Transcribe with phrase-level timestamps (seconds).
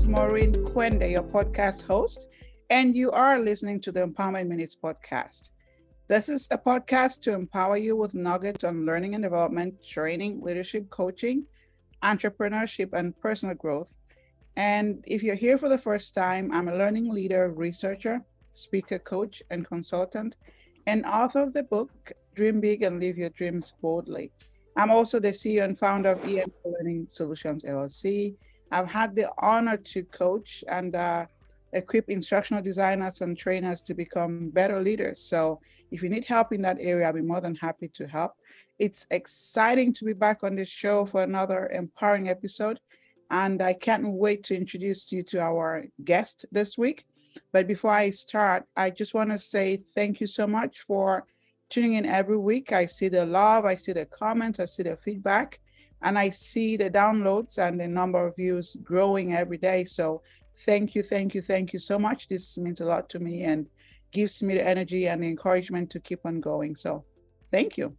[0.00, 2.28] is Maureen Quende, your podcast host,
[2.70, 5.50] and you are listening to the Empowerment Minutes podcast.
[6.08, 10.88] This is a podcast to empower you with nuggets on learning and development, training, leadership,
[10.88, 11.44] coaching,
[12.02, 13.88] entrepreneurship, and personal growth.
[14.56, 18.22] And if you're here for the first time, I'm a learning leader, researcher,
[18.54, 20.38] speaker, coach, and consultant,
[20.86, 24.32] and author of the book Dream Big and Live Your Dreams Boldly.
[24.78, 28.36] I'm also the CEO and founder of EM Learning Solutions LLC.
[28.70, 31.26] I've had the honor to coach and uh,
[31.72, 35.22] equip instructional designers and trainers to become better leaders.
[35.22, 35.60] So
[35.90, 38.32] if you need help in that area, I'll be more than happy to help.
[38.78, 42.80] It's exciting to be back on this show for another empowering episode.
[43.30, 47.04] And I can't wait to introduce you to our guest this week.
[47.52, 51.26] But before I start, I just want to say thank you so much for
[51.68, 52.72] tuning in every week.
[52.72, 55.60] I see the love, I see the comments, I see the feedback,
[56.02, 59.84] and I see the downloads and the number of views growing every day.
[59.84, 60.22] So
[60.64, 62.28] thank you, thank you, thank you so much.
[62.28, 63.66] This means a lot to me and
[64.12, 66.74] gives me the energy and the encouragement to keep on going.
[66.74, 67.04] So
[67.52, 67.96] thank you.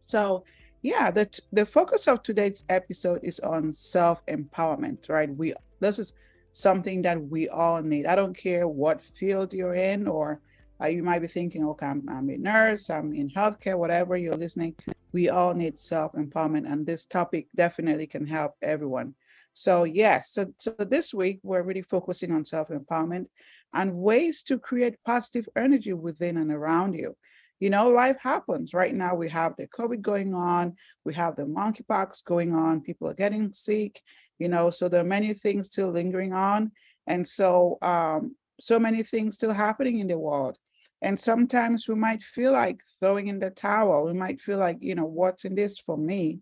[0.00, 0.44] So
[0.82, 5.34] yeah, the the focus of today's episode is on self-empowerment, right?
[5.36, 6.14] We this is
[6.52, 8.06] something that we all need.
[8.06, 10.40] I don't care what field you're in or
[10.80, 14.36] uh, you might be thinking, okay, I'm, I'm, a nurse, I'm in healthcare, whatever you're
[14.36, 14.74] listening.
[15.12, 19.14] We all need self empowerment, and this topic definitely can help everyone.
[19.52, 23.26] So, yes, so, so this week we're really focusing on self empowerment
[23.74, 27.16] and ways to create positive energy within and around you.
[27.60, 28.72] You know, life happens.
[28.72, 33.08] Right now, we have the COVID going on, we have the monkeypox going on, people
[33.08, 34.00] are getting sick,
[34.38, 36.70] you know, so there are many things still lingering on.
[37.06, 40.58] And so, um, so many things still happening in the world.
[41.00, 44.06] And sometimes we might feel like throwing in the towel.
[44.06, 46.40] We might feel like, you know, what's in this for me?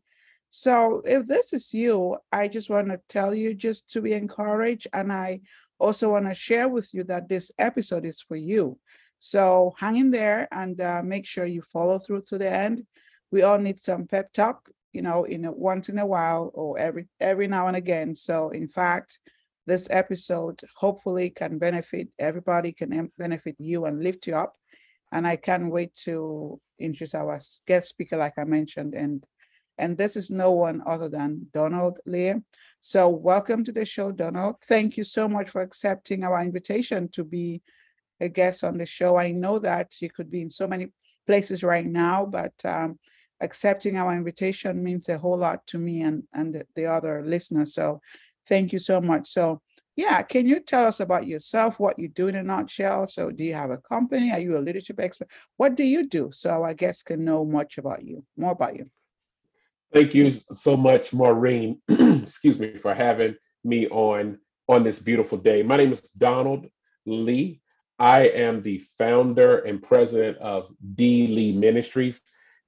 [0.48, 4.86] So if this is you, I just want to tell you just to be encouraged.
[4.92, 5.40] And I
[5.78, 8.78] also want to share with you that this episode is for you.
[9.18, 12.86] So hang in there and uh, make sure you follow through to the end.
[13.30, 16.78] We all need some pep talk, you know, in a, once in a while or
[16.78, 18.14] every every now and again.
[18.14, 19.18] So in fact,
[19.66, 24.54] this episode hopefully can benefit everybody, can benefit you and lift you up.
[25.12, 28.94] And I can't wait to introduce our guest speaker, like I mentioned.
[28.94, 29.24] And
[29.78, 32.42] and this is no one other than Donald Lear.
[32.80, 34.56] So welcome to the show, Donald.
[34.62, 37.60] Thank you so much for accepting our invitation to be
[38.20, 39.16] a guest on the show.
[39.16, 40.88] I know that you could be in so many
[41.26, 42.98] places right now, but um,
[43.40, 47.74] accepting our invitation means a whole lot to me and, and the, the other listeners.
[47.74, 48.00] So
[48.48, 49.26] Thank you so much.
[49.28, 49.60] So,
[49.96, 53.06] yeah, can you tell us about yourself, what you do in a nutshell?
[53.06, 54.30] So, do you have a company?
[54.30, 55.28] Are you a leadership expert?
[55.56, 58.90] What do you do so our guests can know much about you, more about you?
[59.92, 61.80] Thank you so much, Maureen.
[61.88, 65.62] Excuse me for having me on on this beautiful day.
[65.62, 66.66] My name is Donald
[67.06, 67.60] Lea.
[67.98, 72.20] I am the founder and president of D Lea Ministries.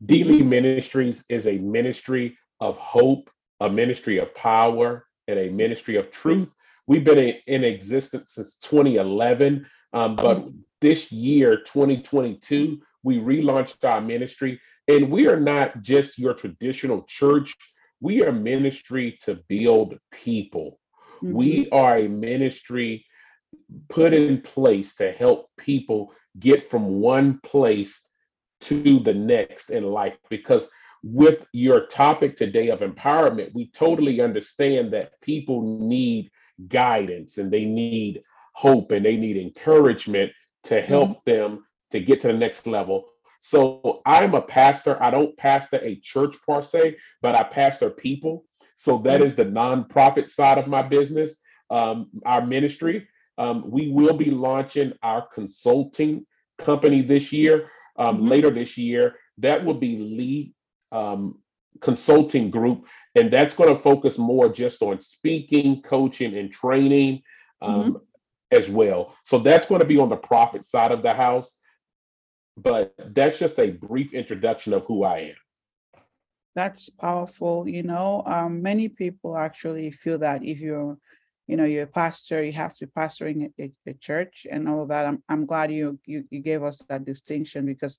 [0.04, 5.96] D Lea Ministries is a ministry of hope, a ministry of power, and a ministry
[5.96, 6.48] of truth.
[6.86, 10.48] We've been in, in existence since 2011, um, but
[10.80, 14.60] this year, 2022, we relaunched our ministry.
[14.88, 17.54] And we are not just your traditional church,
[18.00, 20.80] we are ministry to build people.
[21.22, 21.32] Mm-hmm.
[21.32, 23.04] We are a ministry
[23.88, 28.00] put in place to help people get from one place
[28.60, 30.68] to the next in life because
[31.02, 36.30] with your topic today of empowerment, we totally understand that people need
[36.68, 38.22] guidance and they need
[38.54, 40.32] hope and they need encouragement
[40.64, 41.30] to help mm-hmm.
[41.30, 43.06] them to get to the next level.
[43.40, 45.00] So I'm a pastor.
[45.02, 48.44] I don't pastor a church per se, but I pastor people.
[48.76, 49.26] So that mm-hmm.
[49.28, 51.36] is the nonprofit side of my business,
[51.70, 53.08] um, our ministry.
[53.38, 56.26] Um, we will be launching our consulting
[56.58, 58.28] company this year, um, mm-hmm.
[58.28, 59.14] later this year.
[59.38, 60.52] That will be Lea
[60.92, 61.38] um,
[61.80, 67.22] consulting group, and that's going to focus more just on speaking, coaching, and training
[67.62, 67.96] um, mm-hmm.
[68.52, 69.14] as well.
[69.24, 71.54] So that's going to be on the profit side of the house.
[72.56, 76.02] But that's just a brief introduction of who I am.
[76.56, 77.68] That's powerful.
[77.68, 80.98] You know, um, many people actually feel that if you're
[81.48, 84.82] you know you're a pastor you have to be pastoring a, a, church and all
[84.82, 87.98] of that i'm, I'm glad you, you you gave us that distinction because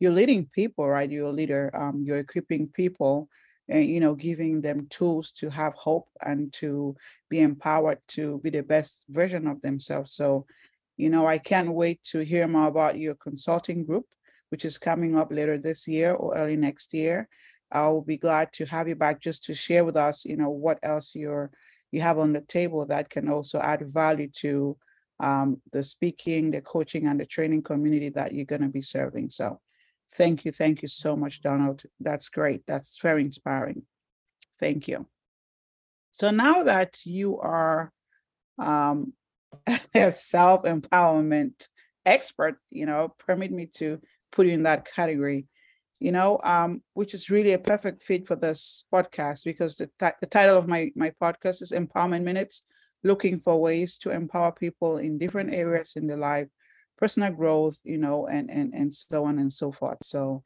[0.00, 1.10] you're leading people, right?
[1.10, 1.70] You're a leader.
[1.74, 3.28] Um, you're equipping people,
[3.68, 6.96] and you know, giving them tools to have hope and to
[7.28, 10.12] be empowered to be the best version of themselves.
[10.12, 10.46] So,
[10.96, 14.06] you know, I can't wait to hear more about your consulting group,
[14.50, 17.28] which is coming up later this year or early next year.
[17.70, 20.78] I'll be glad to have you back just to share with us, you know, what
[20.82, 21.50] else you're
[21.90, 24.76] you have on the table that can also add value to
[25.20, 29.30] um, the speaking, the coaching, and the training community that you're going to be serving.
[29.30, 29.60] So,
[30.12, 31.82] thank you, thank you so much, Donald.
[32.00, 32.66] That's great.
[32.66, 33.82] That's very inspiring.
[34.60, 35.06] Thank you.
[36.12, 37.92] So now that you are
[38.58, 39.12] um,
[39.94, 41.68] a self empowerment
[42.04, 44.00] expert, you know, permit me to
[44.32, 45.46] put you in that category,
[46.00, 50.16] you know, um, which is really a perfect fit for this podcast because the, t-
[50.20, 52.64] the title of my, my podcast is Empowerment Minutes,
[53.04, 56.48] looking for ways to empower people in different areas in their life,
[56.98, 59.98] personal growth, you know, and, and, and so on and so forth.
[60.02, 60.42] So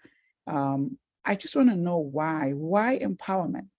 [0.47, 3.71] um, I just want to know why, why empowerment?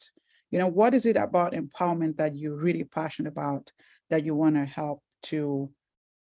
[0.52, 3.72] You know, what is it about empowerment that you're really passionate about
[4.10, 5.70] that you want to help to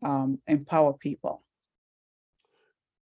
[0.05, 1.43] um, empower people?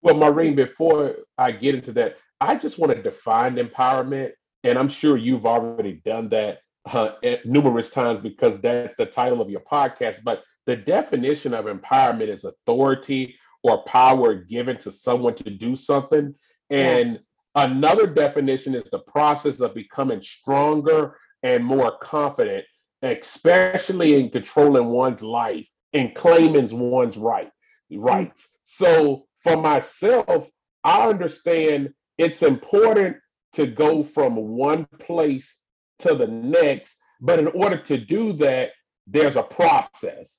[0.03, 4.33] Well, Maureen, before I get into that, I just want to define empowerment.
[4.63, 7.13] And I'm sure you've already done that uh,
[7.45, 10.23] numerous times because that's the title of your podcast.
[10.23, 16.35] But the definition of empowerment is authority or power given to someone to do something.
[16.71, 17.65] And yeah.
[17.65, 22.65] another definition is the process of becoming stronger and more confident,
[23.03, 27.51] especially in controlling one's life and claiming one's right
[27.91, 28.49] rights.
[28.65, 30.49] So for myself,
[30.85, 33.17] I understand it's important
[33.55, 35.55] to go from one place
[36.01, 36.97] to the next.
[37.21, 38.71] But in order to do that,
[39.07, 40.37] there's a process.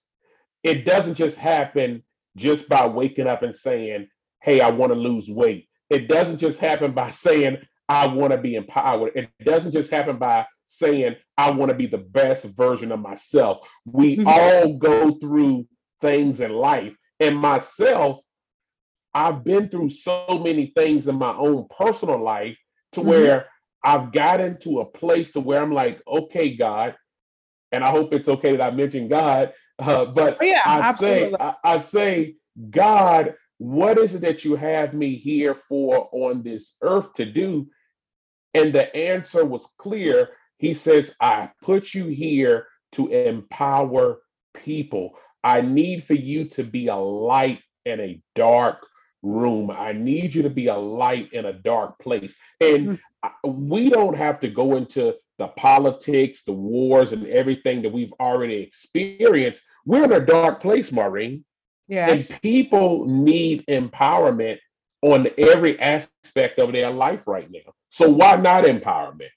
[0.63, 2.03] It doesn't just happen
[2.35, 4.07] just by waking up and saying,
[4.41, 5.67] Hey, I want to lose weight.
[5.89, 7.57] It doesn't just happen by saying,
[7.89, 9.13] I want to be empowered.
[9.15, 13.67] It doesn't just happen by saying, I want to be the best version of myself.
[13.85, 14.27] We mm-hmm.
[14.27, 15.67] all go through
[16.01, 16.93] things in life.
[17.19, 18.19] And myself,
[19.13, 22.57] I've been through so many things in my own personal life
[22.93, 23.09] to mm-hmm.
[23.09, 23.47] where
[23.83, 26.95] I've gotten to a place to where I'm like, okay, God,
[27.71, 31.33] and I hope it's okay that I mention God, uh, but oh, yeah, I say,
[31.39, 32.35] I, I say,
[32.69, 37.67] God, what is it that you have me here for on this earth to do?
[38.53, 40.29] And the answer was clear.
[40.57, 44.19] He says, I put you here to empower
[44.55, 45.13] people.
[45.43, 48.85] I need for you to be a light in a dark
[49.21, 49.71] room.
[49.71, 52.35] I need you to be a light in a dark place.
[52.59, 53.67] And mm-hmm.
[53.67, 58.55] we don't have to go into the politics, the wars, and everything that we've already
[58.55, 59.63] experienced.
[59.85, 61.45] We're in a dark place, Maureen.
[61.87, 62.31] Yes.
[62.31, 64.57] And people need empowerment
[65.01, 67.73] on every aspect of their life right now.
[67.89, 69.29] So why not empowerment?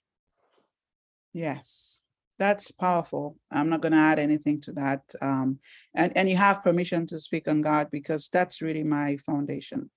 [1.32, 2.03] Yes.
[2.38, 3.37] That's powerful.
[3.53, 5.03] I'm not going to add anything to that.
[5.20, 5.58] Um,
[5.94, 9.91] and, and you have permission to speak on God because that's really my foundation.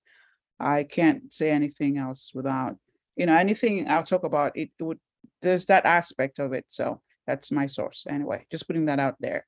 [0.60, 2.76] I can't say anything else without,
[3.16, 5.00] you know, anything I'll talk about, it would,
[5.44, 6.64] there's that aspect of it.
[6.68, 8.06] So that's my source.
[8.08, 9.46] Anyway, just putting that out there.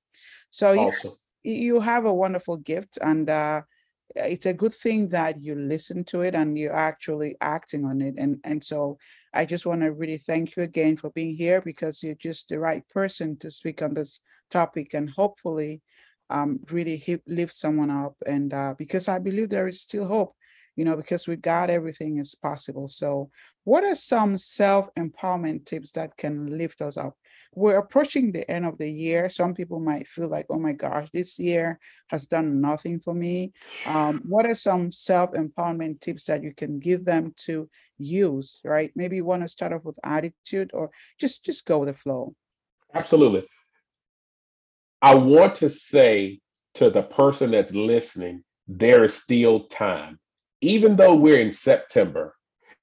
[0.51, 1.15] So awesome.
[1.43, 3.63] you, you have a wonderful gift and uh,
[4.15, 8.15] it's a good thing that you listen to it and you're actually acting on it.
[8.17, 8.99] And, and so
[9.35, 12.59] I just want to really thank you again for being here because you're just the
[12.59, 14.21] right person to speak on this
[14.51, 15.83] topic and hopefully
[16.31, 18.15] um, really lift someone up.
[18.27, 20.36] And uh, because I believe there is still hope,
[20.77, 22.87] you know, because with God, everything is possible.
[22.87, 23.31] So,
[23.65, 27.17] what are some self empowerment tips that can lift us up?
[27.55, 29.31] We're approaching the end of the year.
[29.31, 33.53] Some people might feel like, oh my gosh, this year has done nothing for me.
[33.87, 37.69] Um, what are some self empowerment tips that you can give them to
[37.99, 38.93] use, right?
[38.95, 42.35] Maybe you want to start off with attitude or just just go with the flow.
[42.95, 43.47] Absolutely.
[45.01, 46.41] I want to say
[46.75, 50.19] to the person that's listening, there is still time.
[50.67, 52.35] Even though we're in September,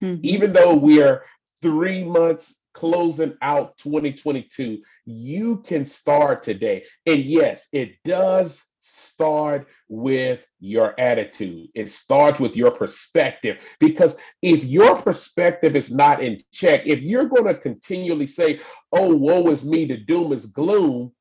[0.02, 0.22] mm-hmm.
[0.24, 1.24] even though we're
[1.62, 6.86] three months closing out 2022, you can start today.
[7.06, 11.68] And yes, it does start with your attitude.
[11.76, 13.58] It starts with your perspective.
[13.82, 18.62] Because if your perspective is not in check, if you're going to continually say,
[18.94, 21.12] oh, woe is me, the doom is gloom,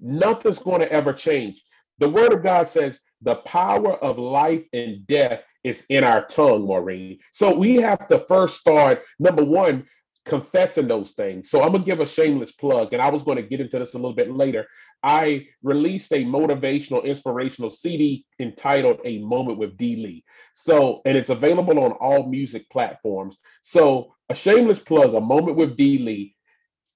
[0.00, 1.62] nothing's going to ever change.
[1.98, 6.66] The word of God says the power of life and death is in our tongue,
[6.66, 7.18] Maureen.
[7.32, 9.86] So we have to first start, number one,
[10.24, 11.50] confessing those things.
[11.50, 13.78] So I'm going to give a shameless plug, and I was going to get into
[13.78, 14.66] this a little bit later.
[15.02, 19.96] I released a motivational, inspirational CD entitled A Moment with D.
[19.96, 20.24] Lea.
[20.54, 23.38] So, and it's available on all music platforms.
[23.62, 25.98] So, a shameless plug, A Moment with D.
[25.98, 26.36] Lea.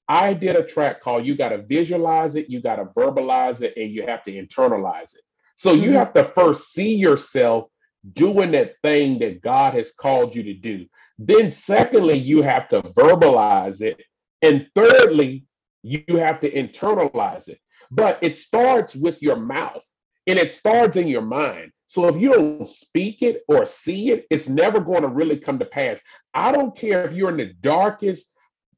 [0.06, 3.74] I did a track called You Got to Visualize It, You Got to Verbalize It,
[3.76, 5.22] and You Have to Internalize It.
[5.56, 5.94] So, you mm-hmm.
[5.94, 7.68] have to first see yourself
[8.12, 10.86] doing that thing that God has called you to do.
[11.18, 14.00] Then, secondly, you have to verbalize it.
[14.42, 15.46] And thirdly,
[15.82, 17.58] you have to internalize it.
[17.90, 19.82] But it starts with your mouth
[20.26, 21.70] and it starts in your mind.
[21.86, 25.58] So if you don't speak it or see it, it's never going to really come
[25.58, 26.00] to pass.
[26.32, 28.30] I don't care if you're in the darkest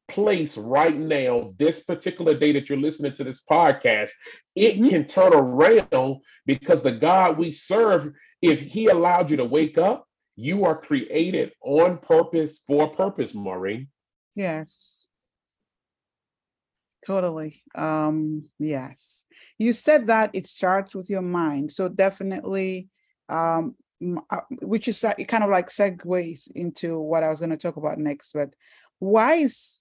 [0.08, 4.10] place right now, this particular day that you're listening to this podcast,
[4.54, 4.88] it mm-hmm.
[4.88, 10.06] can turn around because the God we serve, if He allowed you to wake up,
[10.36, 13.88] you are created on purpose for purpose, Maureen.
[14.34, 15.06] Yes.
[17.06, 17.62] Totally.
[17.74, 19.24] Um, yes.
[19.58, 21.72] You said that it starts with your mind.
[21.72, 22.88] So definitely
[23.28, 23.74] um
[24.30, 27.76] uh, which is it kind of like segues into what I was going to talk
[27.76, 28.32] about next.
[28.32, 28.50] But
[28.98, 29.78] why is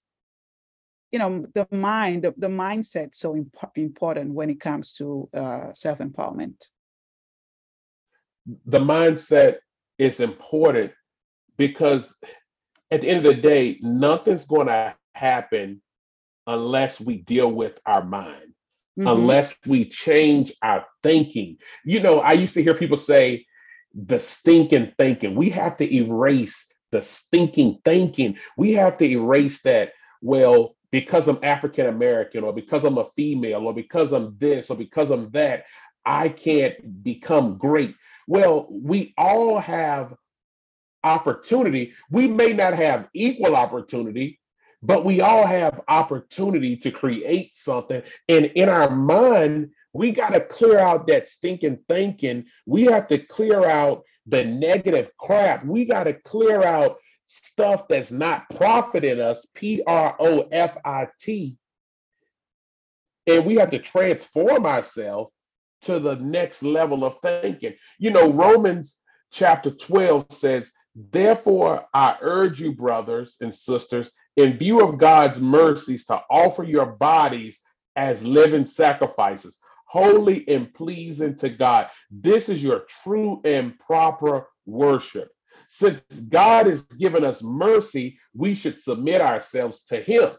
[1.16, 5.74] you know the mind the, the mindset so imp- important when it comes to uh,
[5.74, 6.62] self-empowerment.
[8.66, 9.60] The mindset
[9.98, 10.92] is important
[11.58, 12.14] because
[12.92, 15.82] at the end of the day nothing's going to happen
[16.48, 18.52] unless we deal with our mind
[19.00, 19.08] mm-hmm.
[19.08, 21.60] unless we change our thinking.
[21.86, 23.46] You know i used to hear people say
[23.94, 25.34] the stinking thinking.
[25.34, 28.38] We have to erase the stinking thinking.
[28.58, 33.68] We have to erase that well because I'm African American or because I'm a female
[33.68, 35.66] or because I'm this or because I'm that,
[36.06, 37.96] I can't become great.
[38.28, 40.16] Well, we all have
[41.04, 41.94] opportunity.
[42.10, 44.40] We may not have equal opportunity,
[44.82, 48.02] but we all have opportunity to create something.
[48.28, 52.46] And in our mind, we got to clear out that stinking thinking.
[52.66, 55.66] We have to clear out the negative crap.
[55.66, 61.08] We got to clear out stuff that's not profiting us, P R O F I
[61.20, 61.58] T.
[63.28, 65.32] And we have to transform ourselves
[65.84, 67.74] to the next level of thinking.
[67.98, 68.98] You know, Romans
[69.32, 76.06] chapter 12 says, Therefore, I urge you, brothers and sisters, in view of God's mercies,
[76.06, 77.60] to offer your bodies
[77.96, 81.88] as living sacrifices, holy and pleasing to God.
[82.10, 85.35] This is your true and proper worship.
[85.76, 90.32] Since God has given us mercy, we should submit ourselves to Him.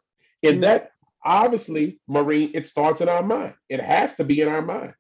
[0.43, 0.61] And mm.
[0.63, 3.53] that obviously, Maureen, it starts in our mind.
[3.69, 4.95] It has to be in our mind.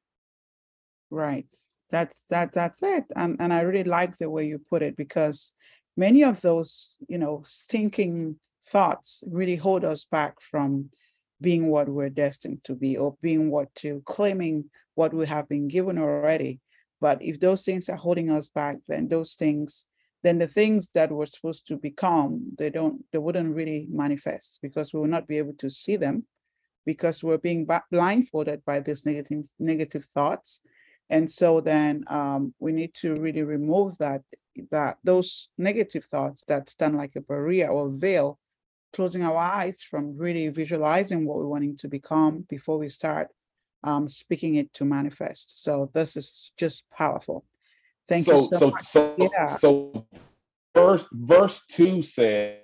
[1.11, 1.47] Right.
[1.89, 3.05] That's that that's it.
[3.17, 5.55] And and I really like the way you put it because
[5.97, 10.91] many of those, you know, thinking thoughts really hold us back from
[11.41, 14.67] being what we're destined to be or being what to claiming
[14.97, 16.61] what we have been given already.
[17.01, 19.87] But if those things are holding us back, then those things
[20.23, 24.93] then the things that we're supposed to become, they don't, they wouldn't really manifest because
[24.93, 26.25] we will not be able to see them
[26.85, 30.61] because we're being blindfolded by these negative negative thoughts.
[31.11, 34.23] And so then um, we need to really remove that
[34.71, 38.39] that those negative thoughts that stand like a barrier or veil,
[38.93, 43.29] closing our eyes from really visualizing what we're wanting to become before we start
[43.85, 45.63] um, speaking it to manifest.
[45.63, 47.45] So this is just powerful.
[48.09, 48.87] Thank so, you so, so much.
[48.87, 49.57] So, yeah.
[49.57, 50.07] so
[50.75, 52.61] verse, verse 2 says,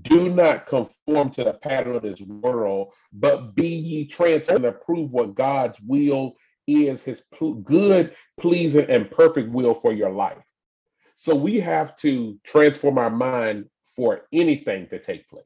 [0.00, 5.10] Do not conform to the pattern of this world, but be ye transformed and prove
[5.10, 6.34] what God's will
[6.66, 7.22] is, his
[7.64, 10.42] good, pleasing, and perfect will for your life.
[11.16, 15.44] So we have to transform our mind for anything to take place.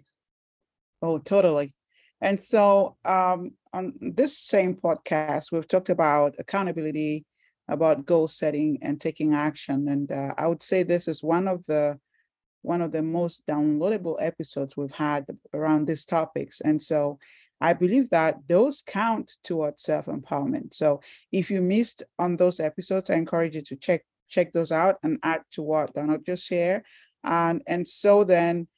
[1.03, 1.75] Oh, totally.
[2.21, 7.27] And so um, on this same podcast, we've talked about accountability,
[7.69, 9.89] about goal setting and taking action.
[9.89, 11.99] And uh, I would say this is one of the
[12.63, 16.61] one of the most downloadable episodes we've had around these topics.
[16.61, 17.19] And so
[17.61, 20.75] I believe that those count towards self-empowerment.
[20.75, 21.01] So
[21.33, 25.19] if you missed on those episodes, I encourage you to check check those out and
[25.23, 26.85] add to what Donald just share.
[27.25, 28.69] And and so then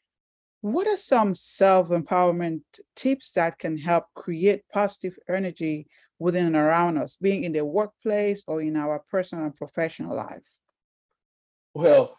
[0.61, 2.63] what are some self empowerment
[2.95, 5.87] tips that can help create positive energy
[6.19, 10.47] within and around us, being in the workplace or in our personal and professional life?
[11.75, 12.17] Well,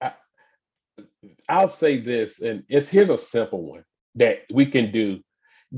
[0.00, 0.12] I,
[1.48, 3.84] I'll say this, and it's here's a simple one
[4.16, 5.20] that we can do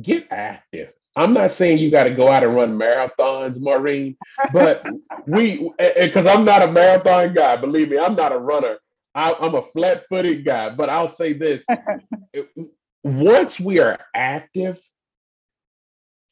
[0.01, 0.93] get active.
[1.17, 4.17] I'm not saying you got to go out and run marathons, Maureen,
[4.53, 4.87] but
[5.27, 8.79] we, because I'm not a marathon guy, believe me, I'm not a runner.
[9.15, 11.65] I, am a flat footed guy, but I'll say this
[13.05, 14.81] once we are active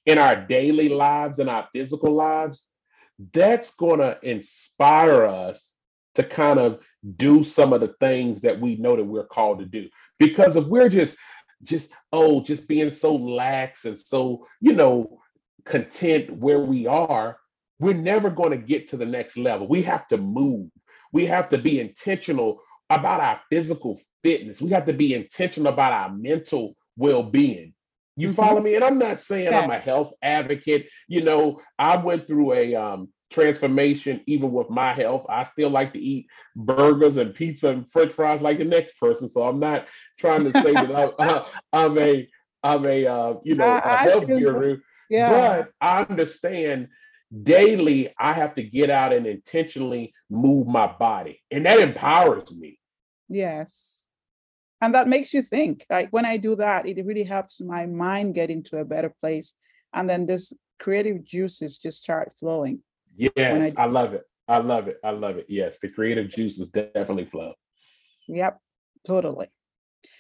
[0.06, 2.68] in our daily lives and our physical lives,
[3.32, 5.73] that's going to inspire us
[6.14, 6.80] to kind of
[7.16, 9.88] do some of the things that we know that we're called to do.
[10.18, 11.16] Because if we're just,
[11.64, 15.20] just, oh, just being so lax and so, you know,
[15.64, 17.38] content where we are,
[17.78, 19.68] we're never going to get to the next level.
[19.68, 20.70] We have to move.
[21.12, 24.61] We have to be intentional about our physical fitness.
[24.61, 27.75] We got to be intentional about our mental well-being.
[28.16, 28.37] You mm-hmm.
[28.37, 28.75] follow me?
[28.75, 29.61] And I'm not saying yeah.
[29.61, 30.88] I'm a health advocate.
[31.07, 35.26] You know, I went through a um, transformation even with my health.
[35.28, 36.26] I still like to eat
[36.57, 39.28] burgers and pizza and French fries like the next person.
[39.28, 39.87] So I'm not
[40.18, 41.42] trying to say that I'm,
[41.73, 42.28] I'm, a
[42.62, 44.78] I'm a uh, you know a health guru.
[45.11, 45.30] Yeah.
[45.30, 46.88] But I understand
[47.42, 52.77] daily I have to get out and intentionally move my body, and that empowers me.
[53.28, 54.06] Yes.
[54.80, 55.85] And that makes you think.
[55.90, 59.54] Like when I do that, it really helps my mind get into a better place.
[59.92, 62.80] And then this creative juices just start flowing.
[63.16, 64.25] Yes, I, I love it.
[64.47, 64.99] I love it.
[65.02, 65.47] I love it.
[65.49, 67.54] Yes, the creative juices definitely flow.
[68.28, 68.61] Yep,
[69.06, 69.49] totally.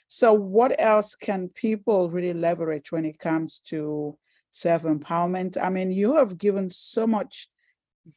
[0.08, 4.18] So, what else can people really leverage when it comes to
[4.50, 5.56] self empowerment?
[5.62, 7.48] I mean, you have given so much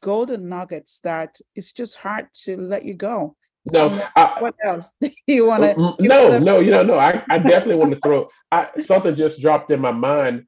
[0.00, 3.36] golden nuggets that it's just hard to let you go.
[3.64, 5.74] No, um, I, what else do you want to?
[5.74, 6.98] Mm, no, no, you know, no.
[6.98, 8.28] I, I definitely want to throw.
[8.50, 10.46] I something just dropped in my mind.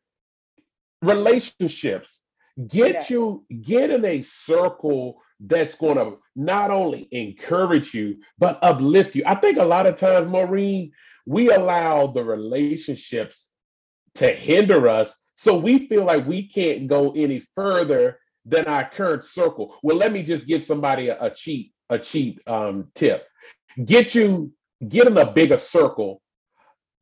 [1.02, 2.20] Relationships.
[2.68, 3.04] Get yeah.
[3.08, 9.22] you get in a circle that's going to not only encourage you but uplift you.
[9.26, 10.92] I think a lot of times, Maureen,
[11.26, 13.50] we allow the relationships
[14.16, 19.24] to hinder us, so we feel like we can't go any further than our current
[19.24, 19.76] circle.
[19.82, 23.26] Well, let me just give somebody a, a cheat a cheat um, tip.
[23.84, 24.52] Get you
[24.88, 26.20] get in a bigger circle.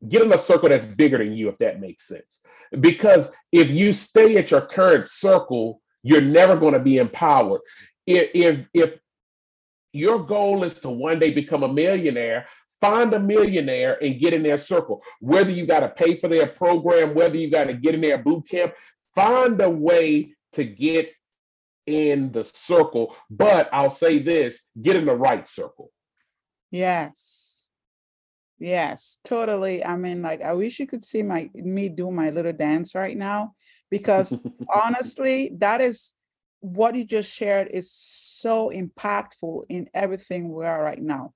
[0.07, 2.41] Get in a circle that's bigger than you, if that makes sense.
[2.79, 7.61] Because if you stay at your current circle, you're never going to be empowered.
[8.05, 8.99] If, if if
[9.93, 12.47] your goal is to one day become a millionaire,
[12.81, 15.01] find a millionaire and get in their circle.
[15.21, 18.17] Whether you got to pay for their program, whether you got to get in their
[18.17, 18.73] boot camp,
[19.15, 21.13] find a way to get
[21.85, 23.15] in the circle.
[23.29, 25.91] But I'll say this get in the right circle.
[26.71, 27.69] Yes.
[28.59, 29.83] Yes, totally.
[29.83, 33.17] I mean, like I wish you could see my me do my little dance right
[33.17, 33.55] now
[33.91, 36.13] because honestly, that is
[36.63, 41.33] what you just shared is so impactful in everything we are right now.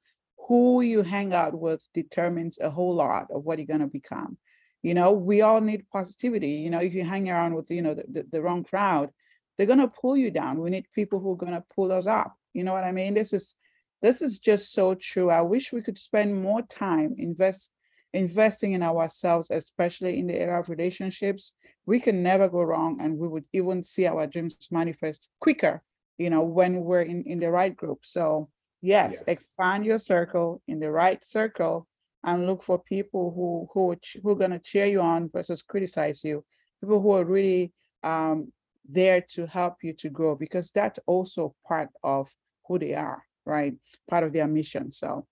[0.47, 4.38] Who you hang out with determines a whole lot of what you're going to become.
[4.83, 6.51] You know, we all need positivity.
[6.51, 9.10] You know, if you hang around with, you know, the, the, the wrong crowd,
[9.58, 10.60] they're going to pull you down.
[10.60, 12.36] We need people who are going to pull us up.
[12.54, 13.13] You know what I mean?
[13.13, 13.56] This is
[14.02, 15.30] this is just so true.
[15.32, 17.72] I wish we could spend more time invest
[18.13, 21.54] investing in ourselves, especially in the area of relationships.
[21.86, 25.82] We can never go wrong, and we would even see our dreams manifest quicker.
[26.17, 28.00] You know, when we're in in the right group.
[28.04, 28.50] So
[28.82, 29.34] yes, yeah.
[29.34, 31.88] expand your circle in the right circle,
[32.24, 36.24] and look for people who who who are going to cheer you on versus criticize
[36.24, 36.43] you.
[36.82, 38.52] People who are really um,
[38.89, 42.30] there to help you to grow because that's also part of
[42.67, 43.73] who they are, right?
[44.10, 44.91] Part of their mission.
[44.91, 45.26] So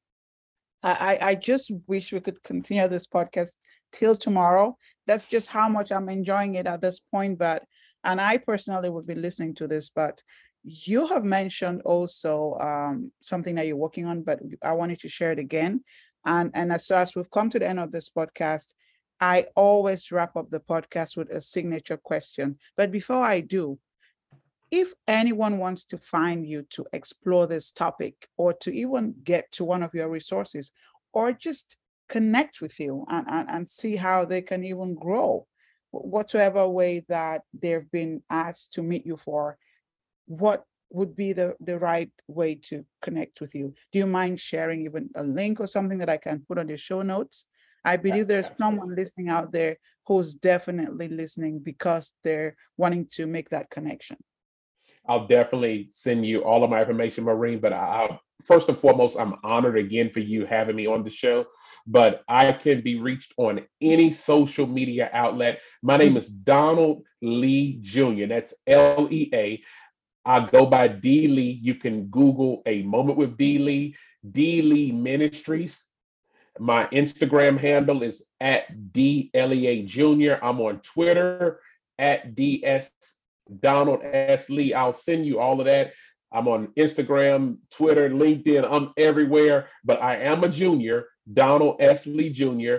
[0.84, 3.54] I, I just wish we could continue this podcast
[3.92, 4.78] till tomorrow.
[5.08, 7.40] That's just how much I'm enjoying it at this point.
[7.40, 7.64] But
[8.04, 10.22] and I personally would be listening to this, but
[10.64, 15.32] you have mentioned also um, something that you're working on, but I wanted to share
[15.32, 15.84] it again.
[16.26, 18.74] And and as, so as we've come to the end of this podcast,
[19.20, 22.58] I always wrap up the podcast with a signature question.
[22.76, 23.80] But before I do,
[24.72, 29.64] if anyone wants to find you to explore this topic or to even get to
[29.64, 30.72] one of your resources
[31.14, 31.78] or just
[32.10, 35.48] connect with you and, and, and see how they can even grow,
[35.92, 39.58] whatsoever way that they've been asked to meet you for,
[40.26, 43.74] what would be the, the right way to connect with you?
[43.92, 46.78] Do you mind sharing even a link or something that I can put on the
[46.78, 47.48] show notes?
[47.86, 53.50] I believe there's someone listening out there who's definitely listening because they're wanting to make
[53.50, 54.18] that connection.
[55.08, 57.60] I'll definitely send you all of my information, Maureen.
[57.60, 61.46] But I, first and foremost, I'm honored again for you having me on the show.
[61.88, 65.62] But I can be reached on any social media outlet.
[65.84, 66.18] My name mm.
[66.18, 68.26] is Donald Lea Jr.
[68.28, 69.62] That's L E A.
[70.26, 71.60] I go by D Lea.
[71.62, 73.96] You can Google a moment with D Lea,
[74.32, 75.86] D Lea Ministries.
[76.60, 80.44] My Instagram handle is at DLEA Jr.
[80.44, 81.60] I'm on Twitter
[82.00, 82.90] at DS
[83.60, 84.50] Donald S.
[84.50, 84.74] Lea.
[84.74, 85.94] I'll send you all of that.
[86.32, 88.68] I'm on Instagram, Twitter, LinkedIn.
[88.70, 92.06] I'm everywhere, but I am a junior, Donald S.
[92.06, 92.78] Lea Jr.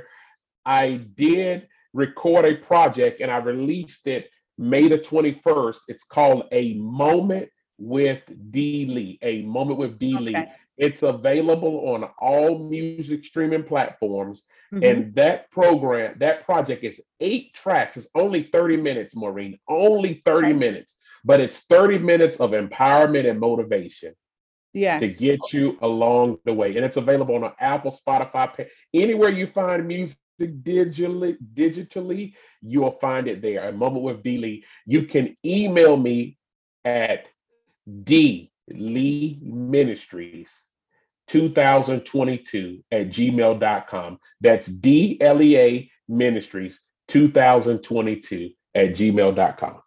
[0.65, 5.79] I did record a project and I released it May the 21st.
[5.89, 8.87] It's called A Moment with D.
[8.87, 9.19] Lea.
[9.23, 10.17] A Moment with D.
[10.17, 10.49] Okay.
[10.77, 14.43] It's available on all music streaming platforms.
[14.73, 14.85] Mm-hmm.
[14.85, 17.97] And that program, that project is eight tracks.
[17.97, 23.41] It's only 30 minutes, Maureen, only 30 minutes, but it's 30 minutes of empowerment and
[23.41, 24.15] motivation.
[24.75, 25.01] yes.
[25.01, 26.77] to get you along the way.
[26.77, 33.41] And it's available on Apple, Spotify, anywhere you find music digitally, digitally, you'll find it
[33.41, 33.69] there.
[33.69, 34.65] A moment with D Lea.
[34.85, 36.37] You can email me
[36.85, 37.27] at
[38.03, 40.66] D Lea Ministries
[41.29, 44.18] 2022 at gmail.com.
[44.40, 49.81] That's D L E A Ministries 2022 at gmail.com.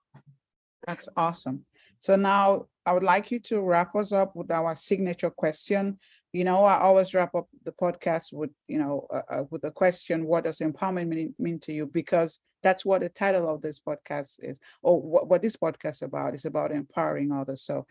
[0.87, 1.65] That's awesome.
[1.99, 5.99] So now I would like you to wrap us up with our signature question.
[6.33, 9.71] You know, I always wrap up the podcast with, you know, uh, uh, with a
[9.71, 11.87] question, what does empowerment mean, mean, to you?
[11.87, 16.01] Because that's what the title of this podcast is, or what, what this podcast is
[16.03, 16.35] about.
[16.35, 17.63] is about empowering others.
[17.63, 17.85] So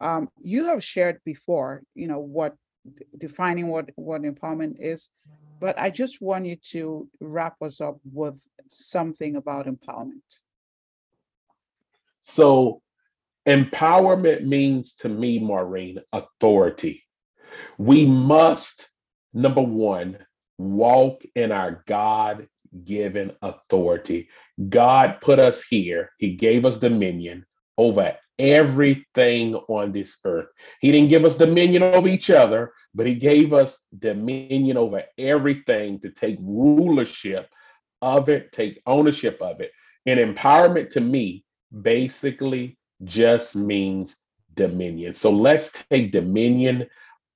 [0.00, 2.54] um, you have shared before, you know, what
[3.16, 5.10] defining what, what empowerment is,
[5.60, 10.22] but I just want you to wrap us up with something about empowerment.
[12.20, 12.82] So
[13.46, 17.04] empowerment means to me, Maureen, authority.
[17.76, 18.88] We must,
[19.32, 20.18] number one,
[20.58, 22.48] walk in our God
[22.84, 24.28] given authority.
[24.68, 30.48] God put us here, He gave us dominion over everything on this earth.
[30.80, 36.00] He didn't give us dominion over each other, but He gave us dominion over everything
[36.00, 37.48] to take rulership
[38.02, 39.72] of it, take ownership of it.
[40.06, 41.44] And empowerment to me
[41.82, 44.16] basically just means
[44.54, 45.14] dominion.
[45.14, 46.86] So let's take dominion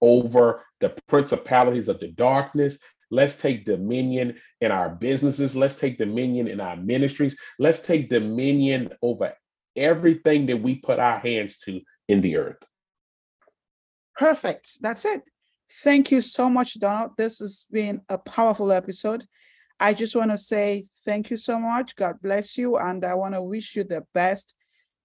[0.01, 2.79] over the principalities of the darkness.
[3.11, 5.55] Let's take dominion in our businesses.
[5.55, 7.37] Let's take dominion in our ministries.
[7.59, 9.33] Let's take dominion over
[9.77, 12.63] everything that we put our hands to in the earth.
[14.17, 14.81] Perfect.
[14.81, 15.23] That's it.
[15.83, 17.13] Thank you so much, Donald.
[17.17, 19.27] This has been a powerful episode.
[19.81, 21.97] I just want to say thank you so much.
[21.97, 22.77] God bless you.
[22.77, 24.55] And I want to wish you the best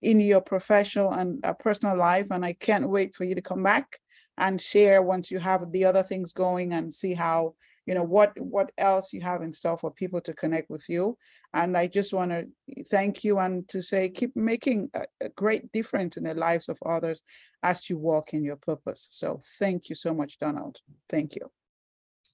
[0.02, 2.28] in your professional and uh, personal life.
[2.32, 3.98] And I can't wait for you to come back
[4.38, 7.56] and share once you have the other things going and see how
[7.88, 11.18] you know what what else you have in store for people to connect with you
[11.54, 12.46] and i just want to
[12.92, 16.78] thank you and to say keep making a, a, great difference in the lives of
[16.86, 17.24] others
[17.64, 20.78] as you walk in your purpose so thank you so much donald
[21.10, 21.50] thank you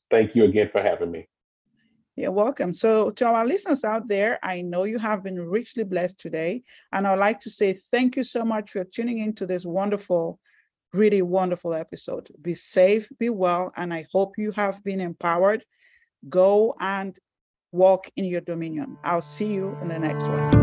[0.09, 1.27] thank you again for having me
[2.15, 2.75] you're welcome.
[2.75, 6.61] So, to our listeners out there, I know you have been richly blessed today.
[6.91, 10.39] And I'd like to say thank you so much for tuning into this wonderful
[10.93, 12.29] really wonderful episode.
[12.41, 15.65] Be safe, be well, and I hope you have been empowered.
[16.29, 17.17] Go and
[17.71, 18.97] walk in your dominion.
[19.03, 20.62] I'll see you in the next one.